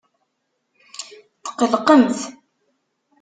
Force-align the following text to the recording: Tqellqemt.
Tqellqemt. 1.45 2.21